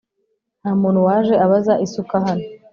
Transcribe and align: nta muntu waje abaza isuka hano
nta 0.59 0.71
muntu 0.81 0.99
waje 1.07 1.33
abaza 1.45 1.73
isuka 1.85 2.15
hano 2.25 2.45